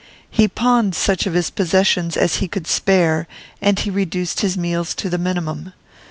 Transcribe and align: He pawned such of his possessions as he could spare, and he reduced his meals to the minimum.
He 0.31 0.47
pawned 0.47 0.95
such 0.95 1.27
of 1.27 1.35
his 1.35 1.51
possessions 1.51 2.17
as 2.17 2.37
he 2.37 2.47
could 2.47 2.65
spare, 2.65 3.27
and 3.61 3.77
he 3.77 3.91
reduced 3.91 4.39
his 4.41 4.57
meals 4.57 4.95
to 4.95 5.11
the 5.11 5.19
minimum. 5.19 5.73